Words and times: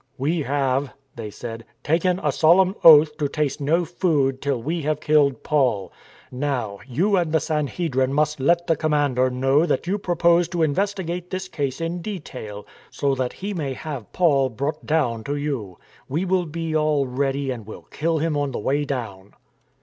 *' 0.09 0.17
We 0.17 0.39
have," 0.41 0.91
they 1.15 1.29
said," 1.29 1.63
taken 1.83 2.19
a 2.23 2.31
solemn 2.31 2.73
oath 2.83 3.17
to 3.17 3.27
taste 3.27 3.61
no 3.61 3.85
food 3.85 4.41
till 4.41 4.59
we 4.59 4.81
have 4.81 4.99
killed 4.99 5.43
Paul. 5.43 5.93
Now, 6.31 6.79
you 6.87 7.15
and 7.17 7.31
the 7.31 7.39
Sanhedrin 7.39 8.11
must 8.11 8.39
let 8.39 8.65
the 8.65 8.75
commander 8.75 9.29
know 9.29 9.67
that 9.67 9.85
you 9.85 9.99
propose 9.99 10.47
to 10.47 10.63
investigate 10.63 11.29
this 11.29 11.47
case 11.47 11.79
in 11.79 12.01
detail, 12.01 12.65
so 12.89 13.13
that 13.13 13.33
he 13.45 13.53
may 13.53 13.75
have 13.75 14.11
Paul 14.11 14.49
brought 14.49 14.87
down 14.87 15.23
to 15.25 15.35
you. 15.35 15.77
We 16.09 16.25
will 16.25 16.47
be 16.47 16.75
all 16.75 17.05
ready 17.05 17.51
and 17.51 17.67
will 17.67 17.83
kill 17.91 18.17
him 18.17 18.35
on 18.35 18.53
the 18.53 18.57
way 18.59 18.85
down." 18.85 19.35